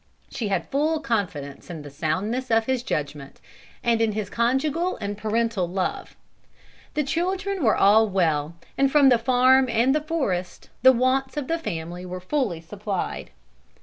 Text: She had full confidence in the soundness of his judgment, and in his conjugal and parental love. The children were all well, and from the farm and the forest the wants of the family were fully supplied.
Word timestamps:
She 0.31 0.47
had 0.47 0.67
full 0.71 0.99
confidence 0.99 1.69
in 1.69 1.83
the 1.83 1.91
soundness 1.91 2.49
of 2.49 2.65
his 2.65 2.81
judgment, 2.81 3.39
and 3.83 4.01
in 4.01 4.13
his 4.13 4.31
conjugal 4.31 4.97
and 4.99 5.15
parental 5.15 5.69
love. 5.69 6.15
The 6.95 7.03
children 7.03 7.63
were 7.63 7.75
all 7.77 8.09
well, 8.09 8.55
and 8.79 8.91
from 8.91 9.09
the 9.09 9.19
farm 9.19 9.69
and 9.69 9.93
the 9.93 10.01
forest 10.01 10.71
the 10.81 10.91
wants 10.91 11.37
of 11.37 11.47
the 11.47 11.59
family 11.59 12.03
were 12.03 12.19
fully 12.19 12.61
supplied. 12.61 13.29